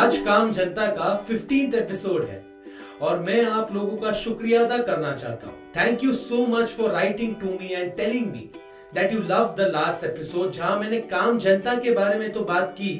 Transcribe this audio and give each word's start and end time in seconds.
आज 0.00 0.16
काम 0.16 0.50
जनता 0.52 0.86
का 0.86 1.14
फिफ्टींथ 1.28 1.74
एपिसोड 1.74 2.22
है 2.24 2.42
और 3.00 3.18
मैं 3.18 3.44
आप 3.46 3.72
लोगों 3.74 3.96
का 3.96 4.12
शुक्रिया 4.12 4.62
अदा 4.64 4.78
करना 4.78 5.12
चाहता 5.12 5.46
हूँ। 5.46 5.56
Thank 5.76 6.04
you 6.04 6.12
so 6.12 6.36
much 6.46 6.68
for 6.68 6.90
writing 6.90 7.34
to 7.34 7.46
me 7.46 7.68
and 7.72 7.92
telling 7.96 8.26
me 8.26 8.48
that 8.94 9.12
you 9.12 9.18
love 9.20 9.54
the 9.58 9.68
last 9.72 10.04
episode 10.04 10.50
जहाँ 10.50 10.78
मैंने 10.80 11.00
काम 11.12 11.38
जनता 11.38 11.74
के 11.80 11.90
बारे 11.90 12.18
में 12.18 12.32
तो 12.32 12.44
बात 12.44 12.74
की, 12.78 12.94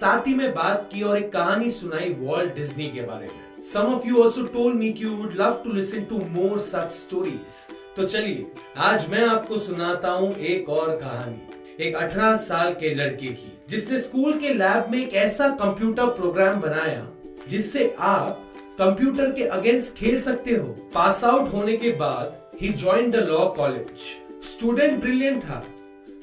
साथ 0.00 0.26
ही 0.26 0.34
में 0.34 0.54
बात 0.54 0.88
की 0.92 1.02
और 1.02 1.18
एक 1.18 1.32
कहानी 1.32 1.70
सुनाई 1.70 2.14
वॉल्ट 2.18 2.54
डिज्नी 2.54 2.90
के 2.90 3.02
बारे 3.02 3.26
में। 3.26 3.42
Of 3.76 4.06
you 4.06 4.22
also 4.22 4.46
told 4.54 4.80
me 4.80 4.92
कि 4.92 5.04
you 5.04 5.16
would 5.20 5.36
love 5.36 5.62
to 5.62 5.76
listen 5.78 6.08
to 6.08 6.24
more 6.36 6.58
such 6.64 6.94
stories. 6.96 7.58
तो 7.96 8.06
चलिए, 8.06 8.46
आज 8.76 9.08
मैं 9.10 9.26
आपको 9.26 9.56
सुनाता 9.56 10.10
हूँ 10.10 10.32
एक 10.32 10.68
और 10.68 10.96
कहानी। 10.96 11.63
एक 11.80 11.96
18 11.96 12.34
साल 12.36 12.72
के 12.80 12.94
लड़के 12.94 13.26
की 13.26 13.52
जिसने 13.70 13.98
स्कूल 13.98 14.38
के 14.40 14.52
लैब 14.54 14.90
में 14.90 14.98
एक 14.98 15.14
ऐसा 15.24 15.48
कंप्यूटर 15.62 16.06
प्रोग्राम 16.16 16.60
बनाया 16.60 17.06
जिससे 17.48 17.94
आप 17.98 18.40
कंप्यूटर 18.78 19.30
के 19.32 19.44
अगेंस्ट 19.58 19.94
खेल 19.96 20.20
सकते 20.20 20.56
हो 20.56 20.66
पास 20.94 21.22
आउट 21.24 21.52
होने 21.52 21.76
के 21.76 21.90
बाद 21.98 22.56
ही 22.60 22.68
join 22.82 23.10
the 23.10 23.26
law 23.28 23.44
college 23.56 24.08
student 24.52 25.00
brilliant 25.00 25.42
था 25.44 25.62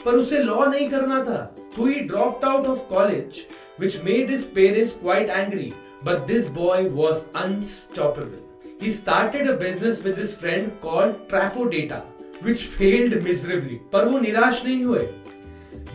पर 0.06 0.16
उसे 0.16 0.44
लॉ 0.44 0.66
नहीं 0.66 0.90
करना 0.90 1.24
था 1.26 1.44
तो 1.76 1.86
he 1.86 2.00
dropped 2.02 2.46
out 2.46 2.68
of 2.68 2.88
college 2.90 3.46
which 3.80 4.02
made 4.04 4.30
his 4.30 4.44
parents 4.54 4.94
quite 5.02 5.30
angry 5.30 5.72
But 6.04 6.28
this 6.28 6.48
boy 6.48 6.90
was 6.90 7.26
unstoppable. 7.36 8.40
He 8.80 8.90
started 8.90 9.48
a 9.48 9.56
business 9.56 10.04
with 10.04 10.18
his 10.18 10.36
friend 10.36 10.72
called 10.82 11.30
Trafodata, 11.30 12.02
which 12.42 12.64
failed 12.66 13.22
miserably. 13.24 13.78
पर 13.94 14.06
वो 14.06 14.20
निराश 14.20 14.64
नहीं 14.66 14.84
हुए. 14.84 15.08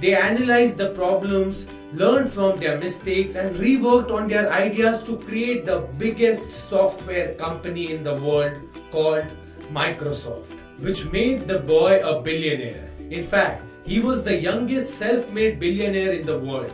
They 0.00 0.14
analyzed 0.14 0.76
the 0.76 0.90
problems, 0.90 1.66
learned 1.92 2.30
from 2.30 2.58
their 2.58 2.78
mistakes, 2.78 3.34
and 3.34 3.56
reworked 3.56 4.10
on 4.10 4.28
their 4.28 4.52
ideas 4.52 5.02
to 5.04 5.16
create 5.16 5.64
the 5.64 5.78
biggest 5.98 6.50
software 6.50 7.34
company 7.34 7.92
in 7.92 8.02
the 8.02 8.14
world 8.14 8.60
called 8.90 9.24
Microsoft, 9.72 10.52
which 10.80 11.06
made 11.06 11.46
the 11.46 11.60
boy 11.60 12.00
a 12.04 12.20
billionaire. 12.20 12.90
In 13.10 13.26
fact, 13.26 13.62
he 13.84 14.00
was 14.00 14.22
the 14.22 14.36
youngest 14.36 14.96
self 14.98 15.30
made 15.30 15.58
billionaire 15.58 16.12
in 16.12 16.26
the 16.26 16.38
world. 16.38 16.72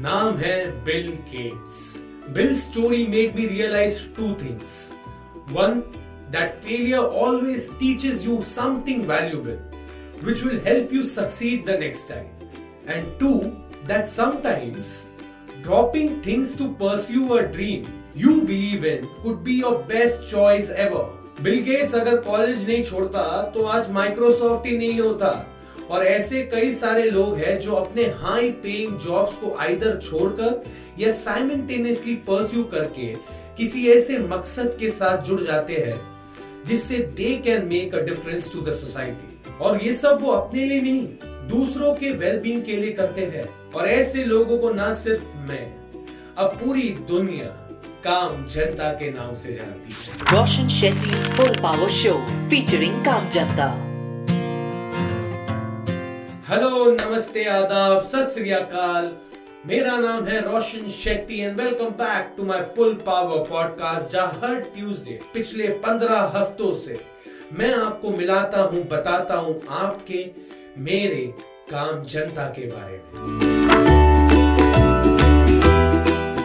Naam 0.00 0.42
hai 0.42 0.70
Bill 0.84 1.12
Gates. 1.30 1.98
Bill's 2.32 2.62
story 2.62 3.06
made 3.06 3.34
me 3.34 3.46
realize 3.46 4.04
two 4.16 4.34
things. 4.34 4.92
One, 5.52 5.84
that 6.30 6.62
failure 6.62 7.04
always 7.04 7.68
teaches 7.78 8.24
you 8.24 8.42
something 8.42 9.02
valuable, 9.02 9.58
which 10.22 10.42
will 10.42 10.60
help 10.60 10.92
you 10.92 11.02
succeed 11.02 11.64
the 11.64 11.78
next 11.78 12.08
time. 12.08 12.28
And 12.92 13.08
two, 13.20 13.54
that 13.84 14.06
sometimes 14.08 14.92
dropping 15.62 16.22
things 16.22 16.54
to 16.54 16.68
pursue 16.82 17.34
a 17.36 17.42
dream 17.46 17.86
you 18.14 18.40
believe 18.42 18.84
in 18.84 19.06
could 19.22 19.44
be 19.44 19.56
your 19.62 19.72
best 19.90 20.26
choice 20.30 20.70
ever. 20.86 21.04
Bill 21.42 21.60
Gates 21.64 21.94
अगर 21.94 22.16
college 22.30 22.66
नहीं 22.68 22.82
छोड़ता 22.84 23.42
तो 23.54 23.64
आज 23.74 23.90
Microsoft 23.92 24.66
ही 24.66 24.76
नहीं 24.78 25.00
होता। 25.00 25.30
और 25.90 26.06
ऐसे 26.06 26.42
कई 26.54 26.72
सारे 26.74 27.02
लोग 27.10 27.36
हैं 27.38 27.58
जो 27.60 27.74
अपने 27.74 28.04
हाई 28.22 28.50
पेइंग 28.64 28.98
जॉब्स 29.00 29.36
को 29.36 29.54
आइदर 29.60 30.00
छोड़कर 30.08 30.64
या 30.98 31.12
साइमल्टेनियसली 31.20 32.14
परस्यू 32.26 32.64
करके 32.74 33.14
किसी 33.58 33.88
ऐसे 33.90 34.18
मकसद 34.34 34.76
के 34.80 34.88
साथ 34.98 35.22
जुड़ 35.28 35.40
जाते 35.40 35.76
हैं 35.86 36.00
जिससे 36.66 36.98
they 37.16 37.34
can 37.44 37.68
make 37.68 37.94
a 37.94 38.00
difference 38.06 38.52
to 38.52 38.60
the 38.60 38.70
society 38.80 39.56
और 39.60 39.82
ये 39.84 39.92
सब 39.92 40.22
वो 40.22 40.30
अपने 40.32 40.64
लिए 40.64 40.80
नहीं। 40.80 41.06
दूसरों 41.48 41.94
के 41.94 42.10
वेलबींग 42.12 42.62
के 42.62 42.76
लिए 42.76 42.92
करते 42.92 43.24
हैं। 43.26 43.44
और 43.72 43.86
ऐसे 43.88 44.24
लोगों 44.24 44.58
को 44.58 44.70
ना 44.70 44.92
सिर्फ़ 44.94 45.36
मैं 45.48 45.62
अब 46.38 46.50
पूरी 46.54 46.88
दुनिया 47.08 47.46
काम 48.04 48.44
जनता 48.46 48.92
के 48.92 49.10
नाम 49.10 49.34
से 49.34 49.52
जानती 49.52 49.92
है। 49.92 50.32
Roshan 50.32 50.68
Shetty 50.68 51.14
full 51.30 51.54
power 51.62 51.88
show 51.90 52.12
featuring 52.50 53.04
काम 53.04 53.28
जनता। 53.28 53.66
हेलो 56.48 56.84
नमस्ते 56.90 57.44
आदाब 57.44 58.00
सत 58.02 58.34
अकाल। 58.54 59.10
मेरा 59.66 59.96
नाम 59.98 60.24
है 60.24 60.40
Roshan 60.42 60.88
Shetty 60.94 61.40
and 61.40 61.60
welcome 61.60 61.88
back 61.98 62.34
to 62.36 62.44
my 62.44 62.60
full 62.76 62.92
power 63.06 63.38
podcast 63.44 64.12
जहाँ 64.12 64.40
हर 64.44 64.60
ट्यूसडे 64.74 65.18
पिछले 65.34 65.68
पंद्रह 65.86 66.20
हफ्तों 66.36 66.72
से 66.74 67.00
मैं 67.58 67.72
आपको 67.74 68.10
मिलाता 68.10 68.60
हूँ 68.62 68.82
बताता 68.88 69.36
हूँ 69.36 69.60
आपके 69.78 70.22
मेरे 70.78 71.26
काम 71.70 72.02
जनता 72.04 72.46
के 72.58 72.66
बारे 72.66 73.00
में। 73.14 74.06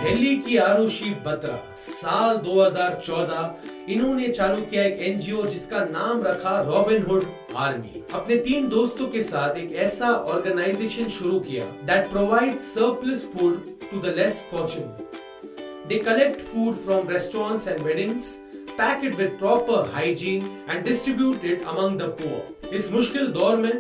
दिल्ली 0.03 0.35
की 0.37 0.57
आरुषि 0.57 1.09
बत्रा, 1.25 1.55
साल 1.77 2.37
2014 2.37 3.91
इन्होंने 3.93 4.27
चालू 4.27 4.61
किया 4.61 4.83
एक 4.83 4.99
एनजीओ 5.01 5.45
जिसका 5.45 5.79
नाम 5.85 6.23
रखा 6.23 6.59
रॉबिन 6.67 7.03
हुड 7.03 7.25
आर्मी। 7.57 8.03
अपने 8.13 8.37
तीन 8.39 8.67
दोस्तों 8.69 9.07
के 9.07 9.21
साथ 9.21 9.57
एक 9.57 9.73
ऐसा 9.85 10.11
ऑर्गेनाइजेशन 10.33 11.07
शुरू 11.17 11.39
किया 11.39 11.65
that 11.87 12.09
provide 12.11 12.57
surplus 12.59 13.25
food 13.33 13.59
to 13.91 13.99
the 13.99 14.13
less 14.17 14.45
fortunate 14.51 15.87
they 15.87 15.97
collect 15.99 16.41
food 16.47 16.75
from 16.85 17.09
restaurants 17.09 17.67
and 17.67 17.79
weddings 17.85 18.35
pack 18.77 19.03
it 19.05 19.15
with 19.15 19.37
proper 19.39 19.91
hygiene 19.93 20.43
and 20.69 20.83
distribute 20.85 21.45
it 21.45 21.65
among 21.67 21.99
the 21.99 22.15
poor 22.21 22.75
इस 22.75 22.91
मुश्किल 22.91 23.27
दौर 23.31 23.55
में 23.57 23.73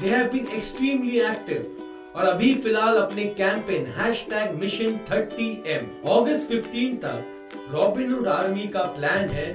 they 0.00 0.08
have 0.10 0.30
been 0.32 0.46
extremely 0.54 1.18
active 1.22 2.12
और 2.16 2.24
अभी 2.24 2.54
फ़िलहाल 2.54 2.96
अपने 2.96 3.24
campaign 3.38 3.86
hash 3.96 4.24
mission 4.54 4.98
thirty 5.10 5.48
M 5.74 5.86
August 6.10 6.48
fifteen 6.48 6.96
तक 7.04 7.70
Robin Hood 7.72 8.28
army 8.28 8.66
का 8.68 8.82
प्लान 8.96 9.28
है 9.28 9.46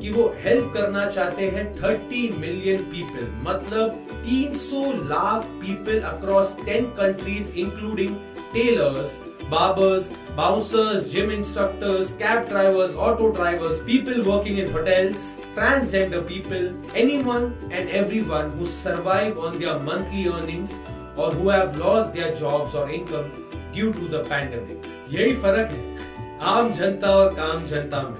कि 0.00 0.10
वो 0.10 0.26
हेल्प 0.44 0.72
करना 0.74 1.04
चाहते 1.06 1.46
हैं 1.46 1.64
30 1.76 2.36
मिलियन 2.38 2.82
पीपल 2.90 3.26
मतलब 3.42 3.96
300 4.26 4.84
lakh 5.08 5.44
people 5.60 6.00
across 6.10 6.54
10 6.60 6.86
countries 6.98 7.50
including 7.58 8.16
tailors 8.52 9.18
barbers, 9.50 10.10
bouncers, 10.36 11.10
gym 11.10 11.30
instructors, 11.30 12.12
cab 12.12 12.48
drivers, 12.48 12.94
auto 12.94 13.32
drivers, 13.32 13.80
people 13.80 14.22
working 14.24 14.58
in 14.58 14.70
hotels, 14.70 15.36
transgender 15.56 16.26
people, 16.26 16.72
anyone 16.94 17.52
and 17.72 17.88
everyone 17.90 18.50
who 18.52 18.66
survive 18.66 19.38
on 19.38 19.58
their 19.58 19.78
monthly 19.80 20.28
earnings 20.28 20.78
or 21.16 21.32
who 21.32 21.48
have 21.48 21.76
lost 21.76 22.14
their 22.14 22.34
jobs 22.36 22.74
or 22.74 22.88
income 22.88 23.30
due 23.74 23.92
to 23.92 24.08
the 24.08 24.24
pandemic. 24.24 24.86
यही 25.10 25.34
फ़र्क 25.42 25.70
है 25.70 26.38
आम 26.48 26.72
जनता 26.72 27.10
और 27.14 27.34
काम 27.34 27.64
जनता 27.66 28.02
में 28.02 28.18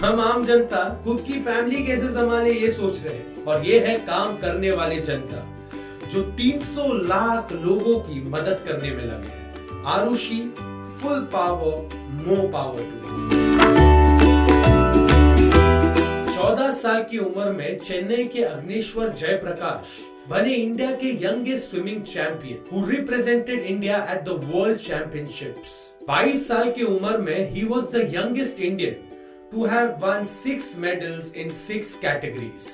हम 0.00 0.20
आम 0.20 0.44
जनता 0.46 0.82
खुद 1.04 1.20
की 1.26 1.40
फैमिली 1.42 1.84
कैसे 1.86 2.08
संभाले 2.14 2.52
ये 2.52 2.70
सोच 2.70 3.00
रहे 3.04 3.14
हैं 3.14 3.44
और 3.44 3.64
ये 3.66 3.78
है 3.86 3.96
काम 4.06 4.36
करने 4.38 4.70
वाले 4.80 5.00
जनता 5.08 5.44
जो 6.12 6.22
300 6.38 6.86
लाख 7.08 7.52
लोगों 7.64 7.98
की 8.00 8.20
मदद 8.30 8.62
करने 8.66 8.90
में 8.96 9.04
लगे 9.04 9.37
हैं 9.88 9.94
Arushi, 9.94 10.40
full 11.00 11.20
power 11.32 11.76
more 12.26 12.36
power 12.52 12.82
to 12.92 13.08
चौदह 16.34 16.70
साल 16.70 17.02
की 17.10 17.18
उम्र 17.18 17.52
में 17.52 17.78
चेन्नई 17.78 18.24
के 18.34 18.42
अग्निश्वर 18.44 19.12
जयप्रकाश 19.12 19.96
बने 20.30 20.54
इंडिया 20.54 20.90
के 21.02 21.12
youngest 21.24 21.70
swimming 21.70 22.02
champion 22.02 22.64
who 22.72 22.84
represented 22.90 23.64
India 23.64 24.04
at 24.12 24.22
the 24.24 24.40
world 24.52 24.78
championships 24.80 25.80
22 26.10 26.46
साल 26.46 26.70
की 26.72 26.84
उम्र 26.84 27.18
में 27.18 27.50
ही 27.50 27.64
was 27.64 27.84
the 27.96 28.08
youngest 28.14 28.60
Indian 28.60 29.50
to 29.52 29.66
have 29.66 29.90
won 30.06 30.24
six 30.36 30.74
medals 30.78 31.32
in 31.36 31.50
six 31.64 31.94
categories 32.02 32.68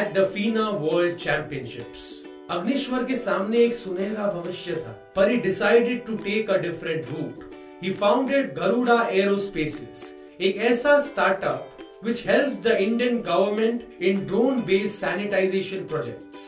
at 0.00 0.12
the 0.18 0.30
FINA 0.34 0.68
world 0.70 1.16
championships 1.18 2.25
Agnishwar 2.50 3.04
के 3.04 3.16
सामने 3.16 3.58
एक 3.58 3.74
सुनहरा 3.74 4.26
भविष्य 4.32 4.74
था। 4.76 4.90
पर 5.16 5.30
he 5.30 5.36
decided 5.36 6.04
to 6.06 6.14
take 6.16 6.50
a 6.50 6.56
different 6.56 7.06
route 7.10 7.54
he 7.82 7.90
founded 7.92 8.52
Garuda 8.54 9.00
aerospace 9.12 10.12
एक 10.40 10.56
ऐसा 10.70 10.98
startup 10.98 11.72
which 12.04 12.20
helps 12.22 12.56
the 12.64 12.72
Indian 12.80 13.14
government 13.22 13.84
in 14.00 14.18
drone 14.30 14.58
based 14.66 14.98
sanitization 15.02 15.84
projects. 15.92 16.40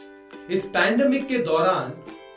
इस 0.50 0.64
पैंडमिक 0.74 1.26
के 1.28 1.38
दौरान 1.38 1.90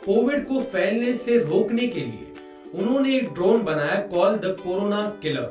कोविड 0.06 0.46
को 0.46 0.60
फैलने 0.72 1.12
से 1.14 1.36
रोकने 1.38 1.86
के 1.86 2.00
लिए, 2.00 2.32
उन्होंने 2.74 3.16
एक 3.16 3.32
ड्रोन 3.34 3.62
बनाया 3.62 4.00
call 4.14 4.36
the 4.36 4.56
corona 4.62 5.02
killer 5.22 5.50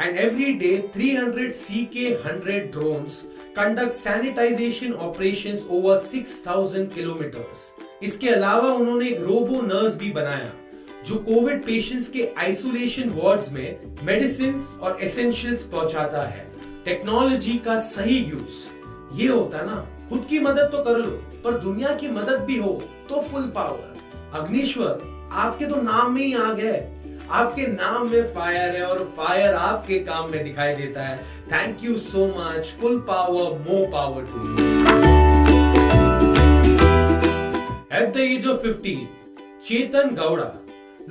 and 0.00 0.18
every 0.18 0.52
day 0.54 0.76
300 0.96 1.50
सी 1.52 1.84
के 1.96 2.06
hundred 2.26 2.70
drones 2.72 3.08
conduct 3.58 3.92
sanitisation 3.92 4.92
operation 5.04 5.56
over 5.76 5.96
6000 6.00 6.84
kilometres 6.94 7.62
इसके 8.02 8.28
अलावा 8.30 8.68
उन्होंने 8.72 9.08
एक 9.08 9.20
रोबो 9.20 9.60
नर्स 9.62 9.94
भी 9.98 10.10
बनाया, 10.10 10.50
जो 11.06 11.14
कोविड 11.20 11.64
पेशेंट्स 11.64 12.06
के 12.08 12.28
आइसोलेशन 12.38 13.08
वार्ड्स 13.14 13.50
में 13.52 13.96
मेडिसिन 14.06 14.54
और 14.80 15.02
एसेंशियल्स 15.02 15.64
पहुंचाता 15.72 16.22
है। 16.26 16.46
टेक्नोलॉजी 16.84 17.56
का 17.64 17.76
सही 17.88 18.18
यूज़ 18.20 19.18
ये 19.20 19.28
होता 19.28 19.62
ना, 19.62 19.86
खुद 20.10 20.26
की 20.30 20.38
मदद 20.38 20.70
तो 20.72 20.84
कर 20.84 20.98
लो, 20.98 21.10
पर 21.44 21.58
दुनिया 21.58 21.94
की 21.94 22.08
मदद 22.10 22.44
भी 22.44 22.58
हो 22.58 22.80
तो 23.08 23.20
फुल 23.22 23.50
पावर 23.56 24.40
अग्निश्वर, 24.40 25.28
आपके 25.32 25.66
तो 25.66 25.82
नाम 25.82 26.14
में 26.14 26.22
ही 26.22 26.32
आ 26.34 26.52
गए 26.52 26.76
आपके 27.30 27.66
नाम 27.66 28.08
में 28.10 28.34
फायर 28.34 28.76
है 28.76 28.82
और 28.82 29.14
फायर 29.16 29.54
आपके 29.54 29.98
काम 29.98 30.30
में 30.30 30.44
दिखाई 30.44 30.74
देता 30.74 31.02
है। 31.02 31.16
Thank 31.52 31.84
you 31.84 31.96
so 31.96 32.26
much 32.26 32.74
full 32.80 32.98
power 33.00 33.58
more 33.58 33.86
power 33.92 34.24
to 34.24 34.38
at 37.96 38.14
the 38.14 38.16
age 38.16 38.46
of 38.46 38.66
15 38.66 39.04
Chetan 39.64 40.14
Gowda 40.14 40.50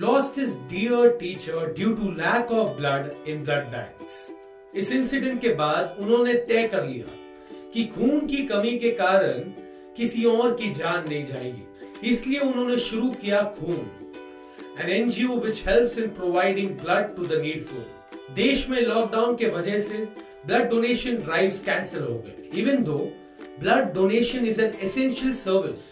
lost 0.01 0.35
his 0.35 0.51
dear 0.71 1.05
teacher 1.21 1.61
due 1.77 1.93
to 1.95 2.09
lack 2.17 2.51
of 2.51 2.67
blood 2.79 3.05
in 3.27 3.39
blood 3.45 3.63
banks. 3.71 4.17
इस 4.75 4.91
इंसिडेंट 4.91 5.41
के 5.41 5.49
बाद 5.49 5.95
उन्होंने 5.99 6.33
तय 6.33 6.67
कर 6.67 6.83
लिया 6.85 7.05
कि 7.73 7.83
खून 7.85 8.27
की 8.27 8.37
कमी 8.37 8.77
के 8.79 8.91
कारण 8.91 9.39
किसी 9.97 10.23
और 10.25 10.53
की 10.53 10.69
जान 10.73 11.09
नहीं 11.09 11.23
जाएगी। 11.25 12.09
इसलिए 12.09 12.39
उन्होंने 12.39 12.77
शुरू 12.77 13.09
किया 13.21 13.41
खून। 13.59 13.89
An 14.82 14.90
NGO 14.90 15.36
which 15.40 15.62
helps 15.68 15.98
in 15.98 16.08
providing 16.20 16.70
blood 16.82 17.16
to 17.16 17.26
the 17.26 17.40
needful 17.42 17.84
देश 18.34 18.68
में 18.68 18.80
लॉकडाउन 18.80 19.36
के 19.36 19.48
वजह 19.56 19.78
से 19.88 20.04
ब्लड 20.46 20.68
डोनेशन 20.70 21.16
ड्राइव्स 21.24 21.58
कैंसिल 21.64 22.02
हो 22.02 22.18
गए 22.26 22.60
even 22.60 22.82
though 22.84 22.98
blood 23.60 23.92
donation 23.94 24.46
is 24.46 24.60
an 24.60 24.72
essential 24.82 25.32
service 25.42 25.90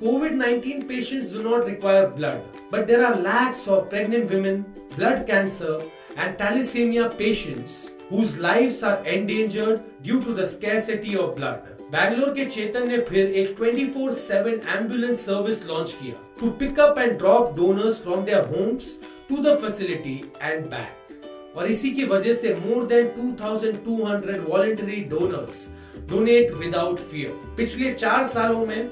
COVID 0.00 0.34
19 0.34 0.82
patients 0.88 1.32
do 1.32 1.40
not 1.42 1.64
require 1.64 2.06
blood, 2.08 2.42
but 2.70 2.86
there 2.86 3.04
are 3.04 3.16
lakhs 3.16 3.62
of 3.66 3.88
pregnant 3.90 4.30
women, 4.30 4.64
blood 4.96 5.26
cancer, 5.26 5.80
and 6.16 6.38
thalassemia 6.38 7.08
patients 7.18 7.90
whose 8.08 8.38
lives 8.38 8.84
are 8.84 9.04
endangered 9.04 9.82
due 10.00 10.20
to 10.22 10.32
the 10.32 10.46
scarcity 10.46 11.16
of 11.16 11.34
blood. 11.34 11.71
Bangalore 11.93 12.29
के 12.33 12.43
चेतन 12.45 12.87
ने 12.87 12.97
फिर 13.07 13.25
एक 13.39 13.55
24/7 13.57 14.63
ambulance 14.67 15.25
service 15.25 15.63
launch 15.65 15.91
किया 15.91 16.21
to 16.39 16.49
pick 16.59 16.79
up 16.79 16.97
and 16.99 17.11
drop 17.17 17.53
donors 17.55 18.01
from 18.03 18.23
their 18.25 18.45
homes 18.45 18.87
to 19.29 19.37
the 19.37 19.55
facility 19.61 20.15
and 20.41 20.65
back 20.69 21.57
और 21.57 21.67
इसी 21.67 21.91
की 21.91 22.03
वजह 22.05 22.33
से 22.33 22.53
more 22.55 22.87
than 22.87 23.11
2200 23.17 24.39
voluntary 24.47 24.95
donors 25.11 25.63
donate 26.09 26.53
without 26.55 26.99
fear 27.11 27.39
पिछले 27.57 27.93
चार 27.93 28.23
सालों 28.27 28.65
में 28.65 28.89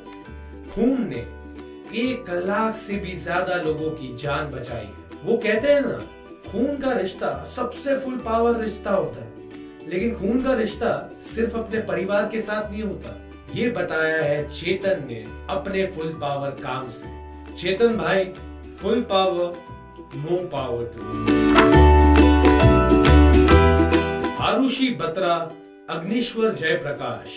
खून 0.76 1.08
ने 1.10 1.26
एक 2.04 2.30
लाख 2.46 2.76
से 2.76 2.96
भी 2.98 3.16
ज़्यादा 3.18 3.56
लोगों 3.64 3.90
की 3.92 4.16
जान 4.18 4.50
बचाई 4.50 4.86
है। 4.86 5.26
वो 5.26 5.38
कहते 5.38 5.74
हैं 5.74 5.82
ना, 5.82 5.98
खून 6.52 6.78
का 6.78 6.94
रिश्ता 6.94 7.34
सबसे 7.56 7.98
फुल 7.98 8.18
पावर 8.26 8.64
रिश्ता 8.64 8.92
होता 8.92 9.24
है। 9.24 9.31
लेकिन 9.88 10.14
खून 10.16 10.44
का 10.44 10.54
रिश्ता 10.54 11.10
सिर्फ़ 11.36 11.58
अपने 11.58 11.80
परिवार 11.80 12.30
के 12.32 12.40
साथ 12.40 12.72
नहीं 12.72 12.84
होता। 12.84 13.18
ये 13.56 13.70
बताया 13.70 14.22
है 14.24 14.54
चेतन 14.54 15.06
ने 15.10 15.24
अपने 15.50 15.86
फुल 15.86 16.14
पावर 16.22 16.50
काम 16.50 16.88
से। 16.88 17.56
चेतन 17.58 17.98
भाई, 17.98 18.26
full 18.80 19.02
power, 19.02 19.54
no 20.16 20.38
power 20.48 20.94
to. 20.96 21.02
Arushi 24.44 24.90
Batra, 24.90 25.36
Agnishwar 25.90 26.54
Jayaprakash 26.54 27.28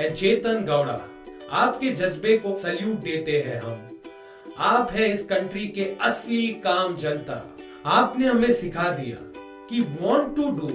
and 0.00 0.14
Chetan 0.14 0.64
Gowda, 0.64 1.00
आपके 1.50 1.90
जज्बे 1.90 2.36
को 2.38 2.54
सल्यूट 2.54 3.00
देते 3.00 3.42
हैं 3.46 3.60
हम। 3.60 3.88
आप 4.58 4.92
है 4.92 5.08
इस 5.12 5.22
कंट्री 5.22 5.66
के 5.66 5.84
असली 6.00 6.46
काम 6.46 6.96
जनता। 6.96 7.56
आपने 7.86 8.26
हमें 8.26 8.52
सिखा 8.52 8.88
दिया 8.88 9.16
कि 9.70 9.80
want 9.80 10.36
to 10.36 10.50
do 10.50 10.68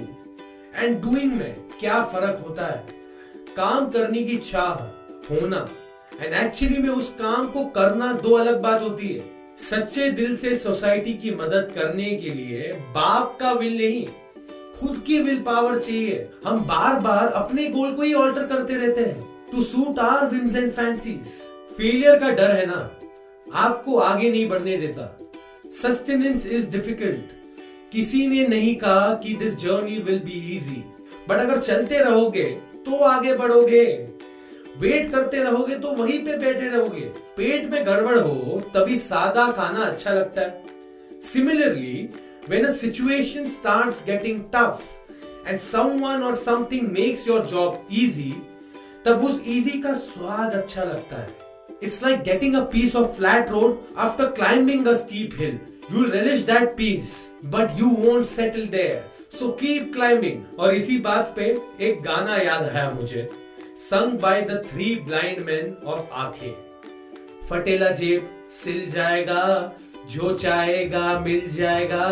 and 0.74 1.00
doing 1.02 1.32
में 1.32 1.54
क्या 1.80 2.02
फ़र्क 2.02 2.42
होता 2.46 2.66
है? 2.66 2.84
काम 3.56 3.88
करने 3.90 4.22
की 4.24 4.36
चाह 4.40 4.70
होना। 5.30 5.66
एंड 6.20 6.34
एक्चुअली 6.34 6.78
में 6.78 6.88
उस 6.88 7.08
काम 7.20 7.48
को 7.48 7.64
करना 7.70 8.12
दो 8.12 8.34
अलग 8.34 8.60
बात 8.62 8.82
होती 8.82 9.08
है। 9.08 9.20
सच्चे 9.60 10.10
दिल 10.10 10.36
से 10.36 10.54
सोसाइटी 10.54 11.14
की 11.14 11.30
मदद 11.32 11.72
करने 11.74 12.10
के 12.16 12.30
लिए 12.30 12.72
बाप 12.94 13.36
का 13.40 13.52
विल 13.52 13.76
नहीं, 13.78 14.06
खुद 14.80 15.02
की 15.06 15.18
विल 15.20 15.42
पावर 15.42 15.78
चाहिए। 15.78 16.28
हम 16.44 16.60
बार 16.66 17.00
बार 17.00 17.26
अपने 17.26 17.66
गोल 17.68 17.94
को 17.94 18.02
ही 18.02 18.14
ऑल्टर 18.14 18.46
करते 18.46 18.76
रहते 18.76 19.00
हैं। 19.00 19.28
To 19.52 19.62
suit 19.62 19.98
our 19.98 20.26
whims 20.26 20.56
and 20.56 20.70
fancies 20.70 21.32
failure 21.76 22.18
का 22.18 22.30
डर 22.30 22.50
है 22.50 22.66
ना, 22.66 22.90
आपको 23.54 23.98
आगे 23.98 24.30
नहीं 24.30 24.48
बढ़ने 24.48 24.76
देता। 24.76 25.16
सस्टेनेंस 25.72 26.46
इज़ 26.46 26.70
डिफ़िकल्ट 26.70 27.39
किसी 27.92 28.26
ने 28.26 28.46
नहीं 28.48 28.74
कहा 28.76 29.14
कि 29.14 29.34
this 29.36 29.56
journey 29.56 29.98
will 29.98 30.18
be 30.18 30.38
easy 30.56 30.82
but 31.28 31.38
अगर 31.38 31.60
चलते 31.60 31.98
रहोगे 31.98 32.44
तो 32.86 32.96
आगे 33.04 33.34
बढ़ोगे। 33.36 33.84
वेट 34.78 35.10
करते 35.10 35.42
रहोगे 35.44 35.74
तो 35.78 35.90
वहीं 35.92 36.18
पे 36.24 36.36
बैठे 36.38 36.68
रहोगे। 36.68 37.00
पेट 37.36 37.66
में 37.70 37.84
गड़बड़ 37.86 38.18
हो, 38.18 38.60
तभी 38.74 38.96
सादा 38.96 39.50
खाना 39.52 39.80
अच्छा 39.80 40.10
लगता 40.10 40.40
है। 40.40 40.62
Similarly 41.22 42.08
a 42.48 42.70
situation 42.70 43.46
starts 43.46 44.00
getting 44.02 44.38
tough 44.50 44.80
and 45.46 45.60
someone 45.60 46.22
or 46.22 46.32
something 46.34 46.86
makes 46.92 47.26
your 47.26 47.42
job 47.46 47.76
easy, 47.90 48.32
तब 49.04 49.24
उस 49.24 49.40
इजी 49.46 49.80
का 49.80 49.92
स्वाद 49.94 50.54
अच्छा 50.54 50.84
लगता 50.84 51.16
है। 51.16 51.28
It's 51.82 52.02
like 52.02 52.22
getting 52.22 52.54
a 52.54 52.60
piece 52.72 52.96
of 52.96 53.16
flat 53.16 53.50
road 53.50 53.78
after 53.96 54.26
climbing 54.30 54.86
a 54.86 54.92
steep 54.92 55.30
hill 55.40 55.58
you 55.92 56.04
relish 56.04 56.40
that 56.42 56.76
piece 56.76 57.12
but 57.46 57.80
you 57.80 57.86
won't 58.00 58.24
settle 58.26 58.66
there 58.68 59.02
so 59.32 59.48
keep 59.60 59.92
climbing 59.94 60.58
और 60.58 60.74
इसी 60.74 60.98
बात 60.98 61.32
पे 61.36 61.44
एक 61.80 62.02
गाना 62.02 62.36
याद 62.36 62.62
आया 62.66 62.90
मुझे। 62.90 63.28
Song 63.80 64.18
by 64.20 64.40
the 64.42 64.62
three 64.66 64.94
blind 65.06 65.40
man 65.46 65.76
of 65.86 66.12
आँखें 66.12 66.52
फटेला 67.48 67.88
जेब 67.90 68.28
सिल 68.52 68.90
जाएगा, 68.90 69.72
जो 70.10 70.34
चाहेगा 70.34 71.18
मिल 71.20 71.48
जाएगा। 71.54 72.08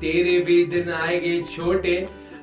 तेरे 0.00 0.38
भी 0.40 0.64
दिन 0.66 0.90
आएँगे 0.92 1.40
छोटे 1.54 1.96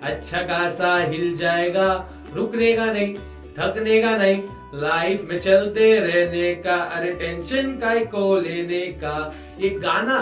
अच्छा 0.03 0.41
खासा 0.47 0.97
हिल 1.03 1.35
जाएगा। 1.37 1.87
रुकने 2.33 2.71
का 2.73 2.85
नहीं 2.85 3.13
थकने 3.57 4.01
का 4.01 4.15
नहीं 4.17 4.41
लाइफ 4.75 5.27
में 5.29 5.39
चलते 5.39 5.93
रहने 5.99 6.53
का, 6.55 6.75
अरे 6.75 7.11
टेंशन 7.11 7.71
का 7.77 7.93
को 8.05 8.39
लेने 8.39 8.85
का। 9.03 9.33
ये 9.59 9.69
गाना 9.69 10.17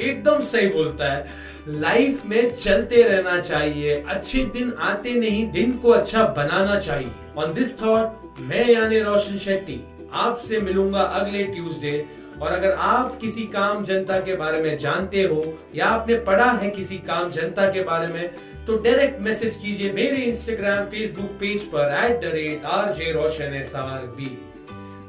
एकदम 0.00 0.40
सही 0.44 0.66
बोलता 0.68 1.12
है। 1.12 1.44
लाइफ 1.70 2.24
में 2.26 2.50
चलते 2.52 3.02
रहना 3.02 3.38
चाहिए, 3.40 3.94
अच्छे 3.94 4.44
दिन 4.46 4.72
आते 4.72 5.14
नहीं, 5.14 5.50
दिन 5.52 5.72
को 5.72 5.90
अच्छा 5.90 6.24
बनाना 6.36 6.78
चाहिए। 6.80 7.10
ऑन 7.38 7.54
दिस 7.54 7.80
थॉट 7.80 8.40
मैं 8.40 8.68
यानी 8.68 9.00
रोशन 9.00 9.38
शेट्टी, 9.38 9.80
आपसे 10.14 10.60
मिलूँगा 10.60 11.00
अगले 11.00 11.44
ट्यूसडे 11.44 12.04
और 12.42 12.52
अगर 12.52 12.72
आप 12.72 13.18
किसी 13.20 13.42
काम 13.48 13.82
जनता 13.84 14.18
के 14.20 14.36
बारे 14.36 14.60
में 14.62 14.76
जानते 14.78 15.22
हो, 15.22 15.44
या 15.74 15.86
आपने 15.86 16.14
पढ़ा 16.20 16.50
है 16.52 16.70
किसी 16.70 16.98
काम 17.06 17.30
जनता 17.30 17.70
के 17.72 17.82
बारे 17.84 18.12
में 18.14 18.30
तो 18.66 18.76
डायरेक्ट 18.76 19.20
मैसेज 19.22 19.54
कीजिए 19.54 19.92
मेरे 19.92 20.16
इंस्टाग्राम 20.18 20.84
फेसबुक 20.90 21.30
पेज 21.40 21.64
पर 21.74 21.94
at 21.96 22.20
the 22.20 22.32
rate 22.34 22.64
R 22.66 22.92
J 22.94 23.12
Roshan 23.12 23.54
S 23.54 23.74
R 23.76 24.06
B 24.16 24.26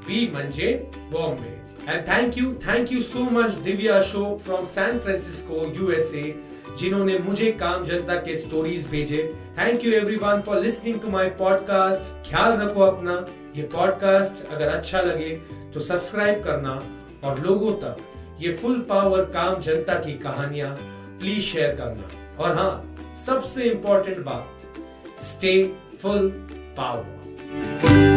B 0.08 0.26
मंजे 0.36 0.74
Bombay 1.12 1.57
and 1.88 2.02
thank 2.08 2.38
you 2.38 2.54
thank 2.64 2.92
you 2.92 3.00
so 3.02 3.20
much 3.32 3.52
Divya 3.66 3.96
Ashok 3.96 4.40
from 4.40 4.66
San 4.66 4.98
Francisco 5.00 5.66
USA 5.76 6.34
जिन्होंने 6.80 7.18
मुझे 7.20 7.52
काम 7.52 7.84
जनता 7.84 8.16
के 8.16 8.36
स्टोरीज 8.36 8.88
भेजे। 8.88 9.24
Thank 9.58 9.86
you 9.86 9.92
everyone 9.92 10.42
for 10.42 10.60
listening 10.60 11.00
to 11.02 11.12
my 11.12 11.30
podcast 11.40 12.12
ख्याल 12.30 12.58
रखो 12.58 12.82
अपना, 12.82 13.14
ये 13.56 13.64
पॉडकास्ट 13.64 14.46
अगर 14.52 14.68
अच्छा 14.68 15.02
लगे 15.02 15.30
तो 15.74 15.80
सब्सक्राइब 15.80 16.44
करना। 16.44 16.82
और 17.24 17.40
लोगों 17.40 17.72
तक, 17.74 17.98
ये 18.42 18.52
फुल 18.52 18.80
पावर 18.90 19.26
काम 19.34 19.60
जनता 19.62 19.94
की 19.94 20.18
कहानियाँ 20.18 20.76
प्लीज़ 21.20 21.44
शेयर 21.44 21.76
करना। 21.76 22.44
और 22.44 22.56
हाँ 22.58 22.96
सबसे 23.26 23.64
इंपॉर्टेंट 23.64 24.18
बात 24.20 25.24
stay 25.24 25.62
full 26.02 26.30
power 26.78 28.17